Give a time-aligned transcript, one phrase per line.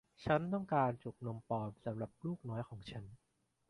[0.25, 3.05] ฉันต้องการจุกนมปลอมสำหรับลูกน้อยของฉัน